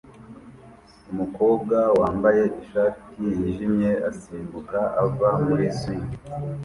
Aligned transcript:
Umukobwa 1.11 1.77
wambaye 1.99 2.43
ishati 2.61 3.21
yijimye 3.37 3.91
asimbuka 4.09 4.79
ava 5.03 5.29
muri 5.45 5.65
swing 5.77 6.11